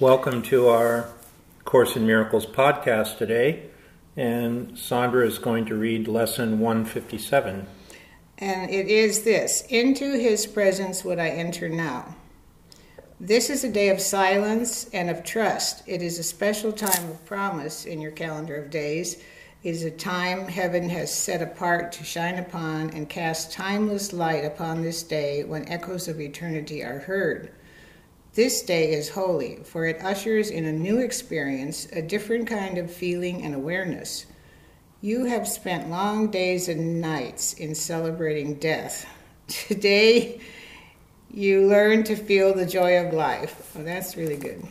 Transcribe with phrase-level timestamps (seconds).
[0.00, 1.10] Welcome to our
[1.66, 3.64] Course in Miracles podcast today.
[4.16, 7.66] And Sandra is going to read lesson 157.
[8.38, 12.16] And it is this Into his presence would I enter now.
[13.20, 15.82] This is a day of silence and of trust.
[15.86, 19.16] It is a special time of promise in your calendar of days.
[19.62, 24.46] It is a time heaven has set apart to shine upon and cast timeless light
[24.46, 27.52] upon this day when echoes of eternity are heard.
[28.34, 32.92] This day is holy, for it ushers in a new experience, a different kind of
[32.92, 34.26] feeling and awareness.
[35.00, 39.04] You have spent long days and nights in celebrating death.
[39.48, 40.40] Today,
[41.32, 43.72] you learn to feel the joy of life.
[43.76, 44.62] Oh, that's really good.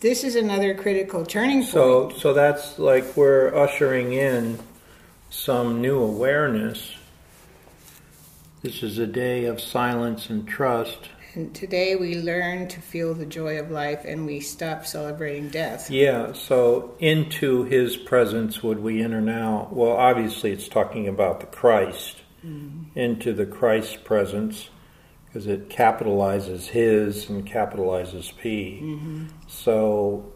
[0.00, 1.70] This is another critical turning point.
[1.70, 4.58] So, so that's like we're ushering in
[5.30, 6.96] some new awareness.
[8.62, 11.10] This is a day of silence and trust.
[11.36, 15.90] And today we learn to feel the joy of life and we stop celebrating death.
[15.90, 19.68] Yeah, so into his presence would we enter now?
[19.70, 22.22] Well, obviously it's talking about the Christ.
[22.44, 22.98] Mm-hmm.
[22.98, 24.70] Into the Christ presence
[25.26, 28.80] because it capitalizes his and capitalizes P.
[28.82, 29.26] Mm-hmm.
[29.46, 30.32] So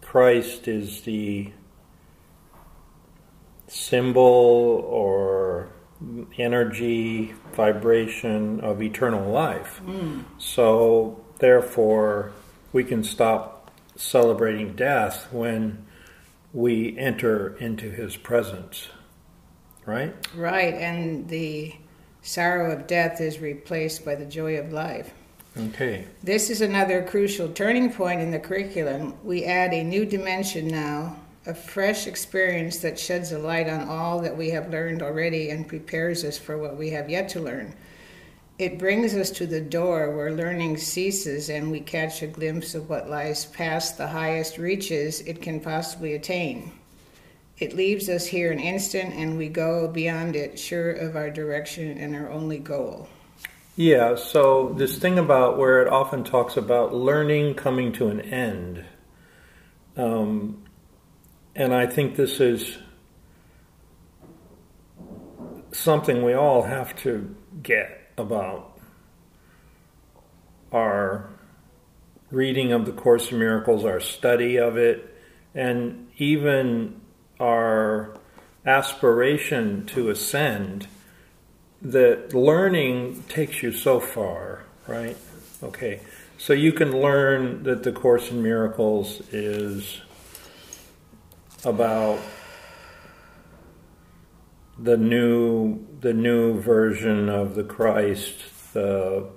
[0.00, 1.52] Christ is the
[3.68, 5.72] symbol or
[6.36, 9.80] energy, vibration of eternal life.
[9.84, 10.24] Mm.
[10.38, 12.32] So, therefore,
[12.72, 15.86] we can stop celebrating death when
[16.52, 18.88] we enter into his presence.
[19.84, 20.14] Right?
[20.34, 21.74] Right, and the
[22.22, 25.12] sorrow of death is replaced by the joy of life.
[25.56, 26.06] Okay.
[26.22, 29.14] This is another crucial turning point in the curriculum.
[29.22, 34.20] We add a new dimension now a fresh experience that sheds a light on all
[34.20, 37.74] that we have learned already and prepares us for what we have yet to learn.
[38.58, 42.88] It brings us to the door where learning ceases and we catch a glimpse of
[42.88, 46.70] what lies past the highest reaches it can possibly attain.
[47.58, 51.98] It leaves us here an instant and we go beyond it, sure of our direction
[51.98, 53.08] and our only goal.
[53.74, 58.84] Yeah, so this thing about where it often talks about learning coming to an end.
[59.96, 60.62] Um,
[61.54, 62.78] and I think this is
[65.72, 68.78] something we all have to get about
[70.70, 71.28] our
[72.30, 75.14] reading of the Course in Miracles, our study of it,
[75.54, 77.00] and even
[77.38, 78.16] our
[78.64, 80.86] aspiration to ascend.
[81.82, 85.16] That learning takes you so far, right?
[85.64, 86.00] Okay,
[86.38, 90.00] so you can learn that the Course in Miracles is
[91.64, 92.18] about
[94.78, 99.28] the new the new version of the Christ, the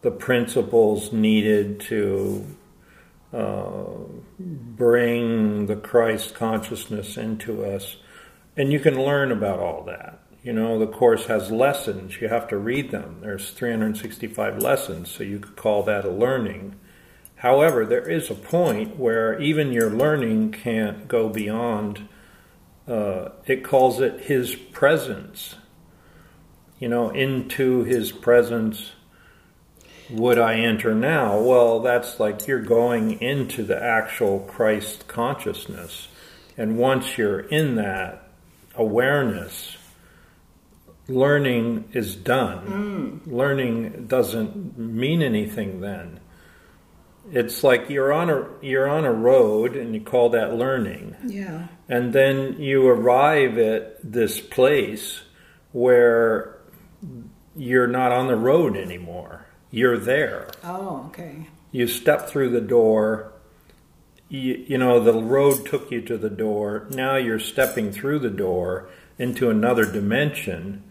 [0.00, 2.44] the principles needed to
[3.32, 3.84] uh,
[4.38, 7.96] bring the Christ consciousness into us,
[8.56, 10.20] and you can learn about all that.
[10.42, 12.20] You know, the course has lessons.
[12.20, 13.18] You have to read them.
[13.20, 16.74] There's 365 lessons, so you could call that a learning.
[17.42, 22.06] However, there is a point where even your learning can't go beyond,
[22.86, 25.56] uh, it calls it His presence.
[26.78, 28.92] You know, into His presence
[30.08, 31.40] would I enter now?
[31.40, 36.06] Well, that's like you're going into the actual Christ consciousness.
[36.56, 38.28] And once you're in that
[38.76, 39.76] awareness,
[41.08, 43.22] learning is done.
[43.26, 43.32] Mm.
[43.32, 46.20] Learning doesn't mean anything then
[47.30, 51.16] it's like you're on a you're on a road and you call that learning.
[51.24, 51.68] Yeah.
[51.88, 55.22] And then you arrive at this place
[55.72, 56.58] where
[57.56, 59.46] you're not on the road anymore.
[59.70, 60.48] You're there.
[60.64, 61.48] Oh, okay.
[61.70, 63.32] You step through the door.
[64.28, 66.86] You, you know, the road took you to the door.
[66.90, 70.82] Now you're stepping through the door into another dimension.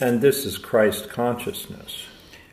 [0.00, 2.06] And this is Christ consciousness.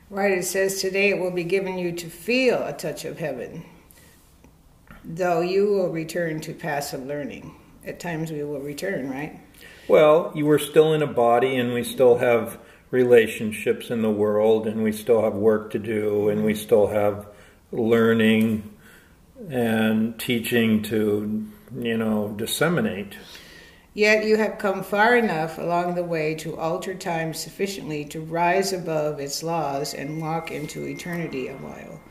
[0.09, 3.65] Right, it says today it will be given you to feel a touch of heaven,
[5.03, 7.55] though you will return to passive learning.
[7.83, 9.39] At times we will return, right?
[9.87, 12.59] Well, you were still in a body and we still have
[12.91, 17.27] relationships in the world and we still have work to do and we still have
[17.71, 18.71] learning
[19.49, 23.17] and teaching to, you know, disseminate.
[23.95, 28.73] Yet you have come far enough along the way to alter time sufficiently to rise
[28.73, 32.01] above its laws and walk into eternity a while.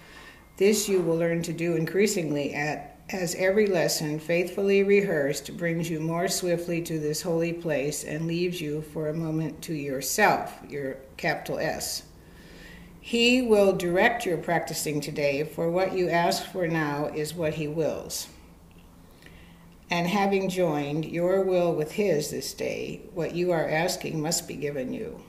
[0.56, 6.00] This you will learn to do increasingly at as every lesson faithfully rehearsed brings you
[6.00, 10.96] more swiftly to this holy place and leaves you for a moment to yourself, your
[11.18, 12.04] capital S.
[12.98, 17.68] He will direct your practicing today, for what you ask for now is what He
[17.68, 18.28] wills.
[19.90, 24.54] And having joined your will with His this day, what you are asking must be
[24.54, 25.22] given you.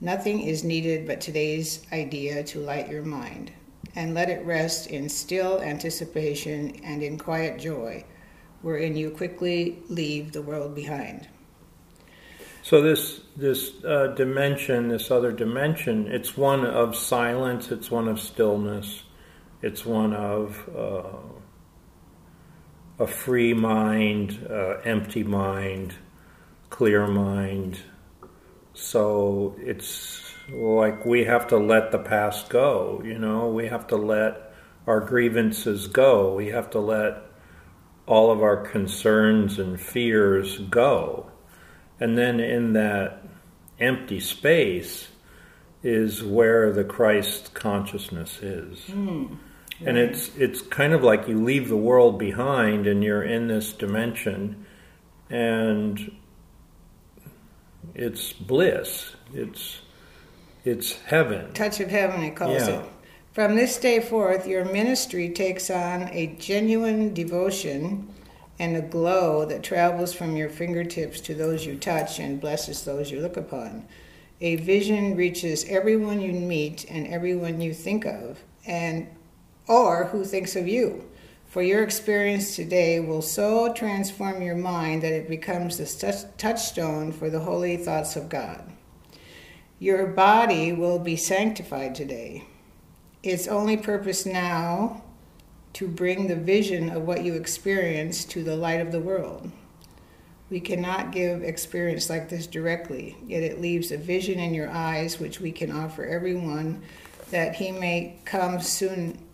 [0.00, 3.52] Nothing is needed but today's idea to light your mind,
[3.94, 8.04] and let it rest in still anticipation and in quiet joy,
[8.62, 11.28] wherein you quickly leave the world behind.
[12.62, 17.70] So this this uh, dimension, this other dimension, it's one of silence.
[17.70, 19.02] It's one of stillness.
[19.62, 21.39] It's one of uh,
[23.00, 25.94] a free mind, uh, empty mind,
[26.68, 27.80] clear mind.
[28.74, 33.02] So it's like we have to let the past go.
[33.04, 34.54] You know, we have to let
[34.86, 36.34] our grievances go.
[36.34, 37.22] We have to let
[38.06, 41.30] all of our concerns and fears go
[42.00, 43.22] and then in that
[43.78, 45.08] empty space
[45.82, 48.78] is where the Christ consciousness is.
[48.86, 49.36] Mm.
[49.84, 53.72] And it's it's kind of like you leave the world behind and you're in this
[53.72, 54.66] dimension
[55.30, 56.12] and
[57.94, 59.14] it's bliss.
[59.32, 59.80] It's
[60.64, 61.52] it's heaven.
[61.54, 62.80] Touch of heaven it calls yeah.
[62.80, 62.88] it.
[63.32, 68.12] From this day forth your ministry takes on a genuine devotion
[68.58, 73.10] and a glow that travels from your fingertips to those you touch and blesses those
[73.10, 73.86] you look upon.
[74.42, 79.06] A vision reaches everyone you meet and everyone you think of, and
[79.70, 81.08] or who thinks of you.
[81.46, 87.30] For your experience today will so transform your mind that it becomes the touchstone for
[87.30, 88.70] the holy thoughts of God.
[89.78, 92.44] Your body will be sanctified today.
[93.22, 95.02] Its only purpose now
[95.74, 99.52] to bring the vision of what you experience to the light of the world.
[100.50, 105.20] We cannot give experience like this directly, yet it leaves a vision in your eyes
[105.20, 106.82] which we can offer everyone
[107.30, 109.29] that he may come soon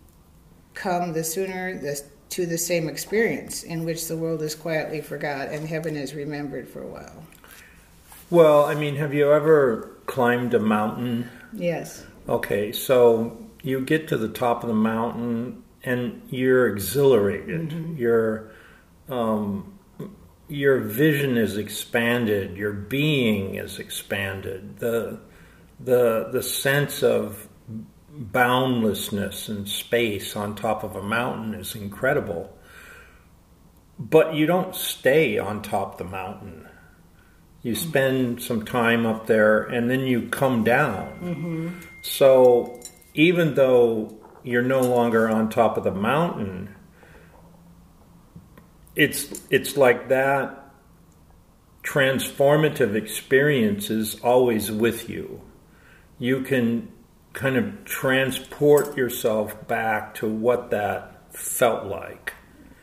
[0.77, 5.49] come the sooner the, to the same experience in which the world is quietly forgot
[5.49, 7.23] and heaven is remembered for a while.
[8.29, 11.29] Well, I mean, have you ever climbed a mountain?
[11.53, 12.05] Yes.
[12.27, 17.69] Okay, so you get to the top of the mountain and you're exhilarated.
[17.69, 17.95] Mm-hmm.
[17.95, 18.51] Your
[19.09, 19.79] um,
[20.49, 22.57] your vision is expanded.
[22.57, 24.79] Your being is expanded.
[24.79, 25.19] The
[25.79, 27.46] the the sense of
[28.09, 32.57] boundlessness and space on top of a mountain is incredible.
[33.99, 36.67] But you don't stay on top of the mountain.
[37.63, 37.89] You mm-hmm.
[37.89, 41.19] spend some time up there and then you come down.
[41.21, 41.69] Mm-hmm.
[42.03, 42.79] So
[43.13, 44.17] even though
[44.47, 46.73] you're no longer on top of the mountain.
[48.95, 50.71] It's it's like that
[51.83, 55.41] transformative experience is always with you.
[56.17, 56.87] You can
[57.37, 62.33] kind of transport yourself back to what that felt like.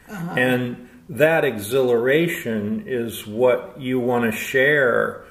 [0.08, 0.34] Uh-huh.
[0.36, 5.24] And that exhilaration is what you want to share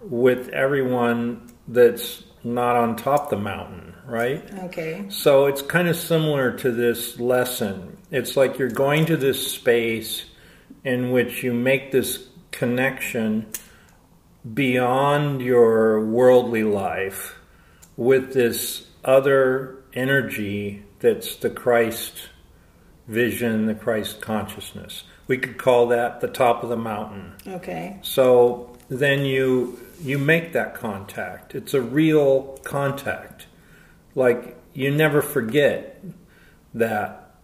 [0.00, 4.50] with everyone that's not on top of the mountain right?
[4.60, 5.04] Okay.
[5.10, 7.98] So it's kind of similar to this lesson.
[8.10, 10.24] It's like you're going to this space
[10.82, 13.48] in which you make this connection
[14.54, 17.37] beyond your worldly life
[17.98, 22.28] with this other energy that's the Christ
[23.08, 25.02] vision, the Christ consciousness.
[25.26, 27.34] We could call that the top of the mountain.
[27.46, 27.98] Okay.
[28.02, 31.54] So then you you make that contact.
[31.56, 33.46] It's a real contact
[34.14, 36.00] like you never forget
[36.74, 37.34] that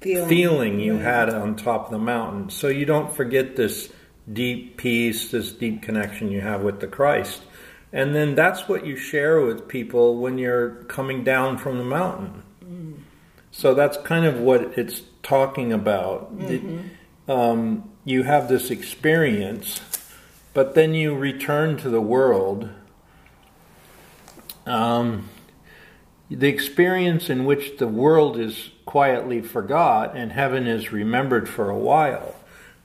[0.00, 2.50] feeling, feeling you had on top of the mountain.
[2.50, 3.92] So you don't forget this
[4.30, 7.42] deep peace, this deep connection you have with the Christ.
[7.92, 12.42] And then that's what you share with people when you're coming down from the mountain.
[12.64, 13.00] Mm.
[13.50, 16.36] So that's kind of what it's talking about.
[16.36, 16.78] Mm-hmm.
[16.78, 19.80] It, um, you have this experience,
[20.54, 22.70] but then you return to the world.
[24.66, 25.28] Um,
[26.30, 31.78] the experience in which the world is quietly forgot and heaven is remembered for a
[31.78, 32.34] while.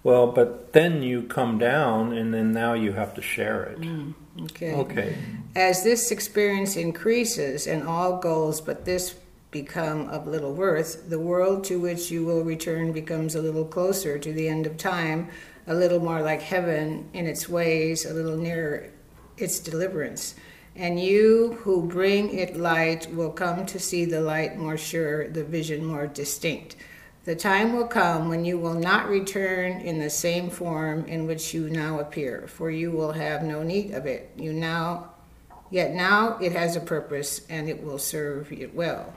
[0.01, 3.81] Well, but then you come down and then now you have to share it.
[3.81, 4.73] Mm, okay.
[4.73, 5.15] Okay.
[5.55, 9.15] As this experience increases and all goals but this
[9.51, 14.17] become of little worth, the world to which you will return becomes a little closer
[14.17, 15.29] to the end of time,
[15.67, 18.89] a little more like heaven in its ways, a little nearer
[19.37, 20.35] its deliverance
[20.75, 25.43] and you who bring it light will come to see the light more sure, the
[25.43, 26.75] vision more distinct.
[27.25, 31.53] The time will come when you will not return in the same form in which
[31.53, 34.31] you now appear, for you will have no need of it.
[34.35, 35.13] You now
[35.73, 39.11] Yet now it has a purpose and it will serve it well.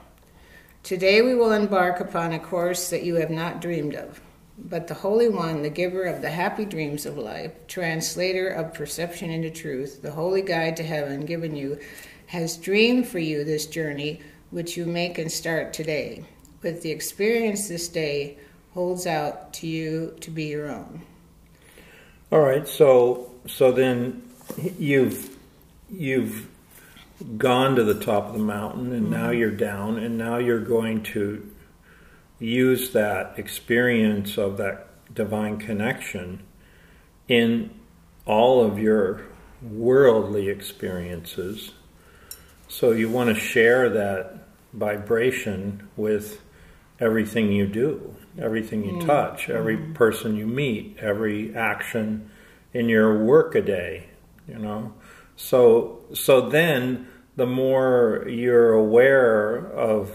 [0.81, 4.19] Today we will embark upon a course that you have not dreamed of.
[4.57, 9.29] But the Holy One, the giver of the happy dreams of life, translator of perception
[9.29, 11.77] into truth, the holy guide to heaven given you,
[12.25, 16.25] has dreamed for you this journey which you make and start today.
[16.61, 18.37] With the experience this day
[18.73, 21.01] holds out to you to be your own.
[22.31, 24.23] All right, so so then
[24.77, 25.35] you've
[25.89, 26.47] you've
[27.37, 29.13] gone to the top of the mountain and mm-hmm.
[29.13, 31.49] now you're down and now you're going to
[32.39, 36.43] use that experience of that divine connection
[37.27, 37.71] in
[38.25, 39.21] all of your
[39.61, 41.71] worldly experiences.
[42.67, 46.41] So you want to share that vibration with
[46.99, 49.05] everything you do, everything you mm.
[49.05, 49.93] touch, every mm.
[49.93, 52.29] person you meet, every action
[52.73, 54.07] in your work a day,
[54.47, 54.93] you know.
[55.35, 60.11] So so then the more you're aware of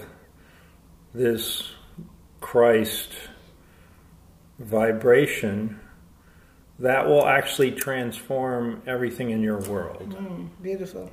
[1.15, 1.71] this
[2.41, 3.13] Christ
[4.59, 5.81] vibration,
[6.79, 10.17] that will actually transform everything in your world.
[10.19, 11.11] Mm, beautiful.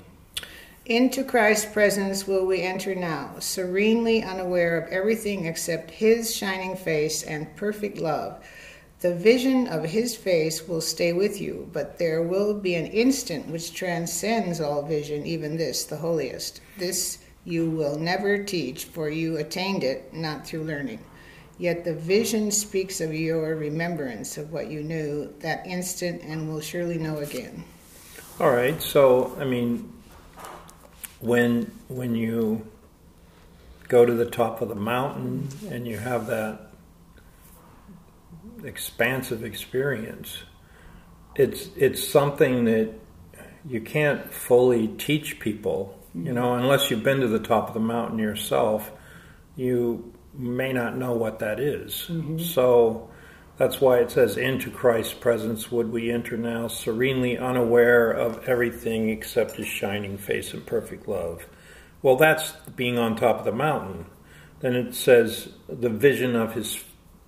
[0.90, 7.22] Into Christ's presence will we enter now, serenely unaware of everything except His shining face
[7.22, 8.44] and perfect love.
[9.02, 13.50] The vision of His face will stay with you, but there will be an instant
[13.50, 16.60] which transcends all vision, even this, the holiest.
[16.80, 21.06] This you will never teach, for you attained it not through learning.
[21.60, 26.62] Yet the vision speaks of your remembrance of what you knew that instant and will
[26.62, 27.64] surely know again.
[28.40, 28.82] All right.
[28.82, 29.94] So, I mean,
[31.20, 32.66] when when you
[33.88, 36.72] go to the top of the mountain and you have that
[38.64, 40.38] expansive experience,
[41.36, 42.94] it's it's something that
[43.68, 47.80] you can't fully teach people, you know, unless you've been to the top of the
[47.80, 48.92] mountain yourself.
[49.56, 52.06] You may not know what that is.
[52.08, 52.40] Mm-hmm.
[52.40, 53.10] So
[53.60, 59.10] that's why it says, Into Christ's presence would we enter now, serenely unaware of everything
[59.10, 61.46] except his shining face and perfect love.
[62.02, 64.06] Well, that's being on top of the mountain.
[64.62, 66.82] Then it says, The vision of his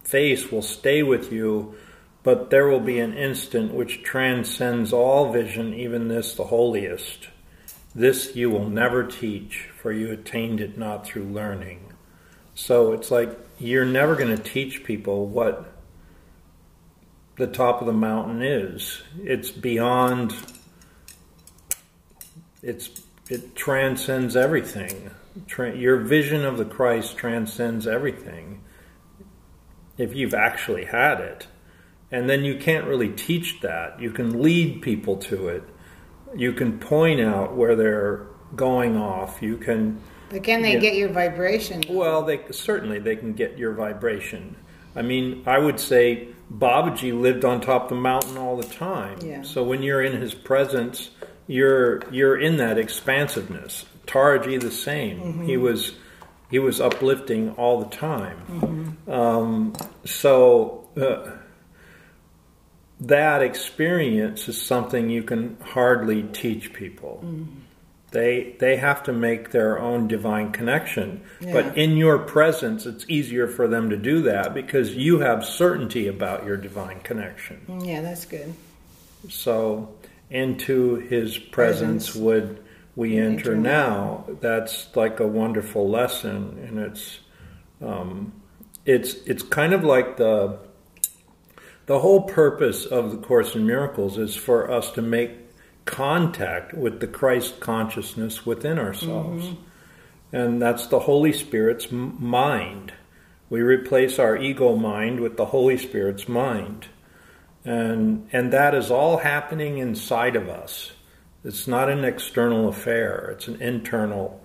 [0.06, 1.76] face will stay with you,
[2.24, 7.28] but there will be an instant which transcends all vision, even this, the holiest.
[7.94, 11.92] This you will never teach, for you attained it not through learning.
[12.56, 15.74] So it's like you're never going to teach people what
[17.42, 19.02] the top of the mountain is.
[19.24, 20.36] It's beyond.
[22.62, 22.90] It's
[23.30, 25.10] it transcends everything.
[25.58, 28.62] your vision of the Christ transcends everything.
[29.98, 31.48] If you've actually had it,
[32.12, 34.00] and then you can't really teach that.
[34.00, 35.64] You can lead people to it.
[36.36, 39.42] You can point out where they're going off.
[39.42, 41.82] You can but can they get your vibration?
[41.90, 44.56] Well, they certainly they can get your vibration.
[44.96, 49.18] I mean, I would say Babaji lived on top of the mountain all the time.
[49.22, 49.42] Yeah.
[49.44, 51.12] So when you're in his presence,
[51.48, 53.86] you're you're in that expansiveness.
[54.06, 55.20] Taraji the same.
[55.20, 55.46] Mm-hmm.
[55.46, 55.94] He was
[56.50, 58.38] he was uplifting all the time.
[58.50, 59.12] Mm-hmm.
[59.12, 61.32] Um, so uh,
[63.00, 67.22] that experience is something you can hardly teach people.
[67.24, 67.60] Mm-hmm.
[68.12, 71.22] They they have to make their own divine connection.
[71.40, 71.54] Yeah.
[71.54, 76.08] But in your presence, it's easier for them to do that because you have certainty
[76.08, 77.62] about your divine connection.
[77.84, 78.54] Yeah, that's good.
[79.30, 79.96] So
[80.30, 82.16] into His presence, presence.
[82.16, 82.64] would
[82.96, 84.26] we enter, enter now.
[84.28, 84.38] now.
[84.42, 87.20] That's like a wonderful lesson, and it's
[87.82, 88.34] um,
[88.86, 90.60] it's it's kind of like the
[91.86, 95.32] the whole purpose of the Course in Miracles is for us to make
[95.86, 99.46] contact with the Christ consciousness within ourselves.
[99.46, 100.36] Mm-hmm.
[100.36, 102.94] And that's the Holy Spirit's mind.
[103.50, 106.88] We replace our ego mind with the Holy Spirit's mind.
[107.66, 110.94] And, and that is all happening inside of us.
[111.44, 114.42] It's not an external affair, it's an internal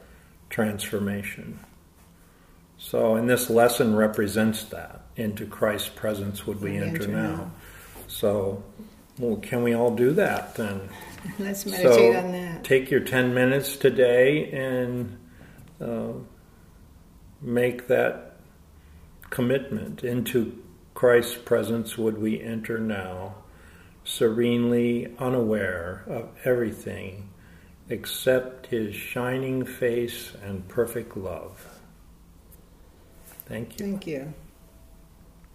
[0.50, 1.60] transformation.
[2.78, 5.02] So, and this lesson represents that.
[5.16, 7.36] Into Christ's presence would we enter, enter now.
[7.36, 7.50] now.
[8.06, 8.62] So,
[9.18, 10.88] well, can we all do that then?
[11.38, 12.64] Let's meditate so on that.
[12.64, 15.18] Take your 10 minutes today and
[15.80, 16.12] uh,
[17.40, 18.36] make that
[19.30, 20.62] commitment into
[20.94, 23.36] Christ's presence would we enter now,
[24.04, 27.30] serenely unaware of everything
[27.88, 31.78] except his shining face and perfect love.
[33.46, 33.86] Thank you.
[33.86, 34.34] Thank you.